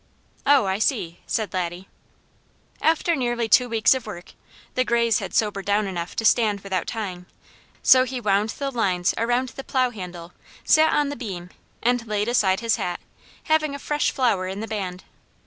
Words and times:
"Oh 0.47 0.65
I 0.65 0.79
see!" 0.79 1.19
said 1.27 1.53
Laddie. 1.53 1.87
After 2.81 3.15
nearly 3.15 3.47
two 3.47 3.69
weeks 3.69 3.93
of 3.93 4.07
work, 4.07 4.33
the 4.73 4.83
grays 4.83 5.19
had 5.19 5.35
sobered 5.35 5.65
down 5.67 5.85
enough 5.85 6.15
to 6.15 6.25
stand 6.25 6.61
without 6.61 6.87
tying; 6.87 7.27
so 7.83 8.03
he 8.03 8.19
wound 8.19 8.49
the 8.49 8.71
lines 8.71 9.13
around 9.15 9.49
the 9.49 9.63
plow 9.63 9.91
handle, 9.91 10.33
sat 10.63 10.91
on 10.91 11.09
the 11.09 11.15
beam, 11.15 11.51
and 11.83 12.07
laid 12.07 12.27
aside 12.27 12.61
his 12.61 12.77
hat, 12.77 12.99
having 13.43 13.75
a 13.75 13.77
fresh 13.77 14.09
flower 14.09 14.47
in 14.47 14.59
the 14.59 14.67
band. 14.67 15.03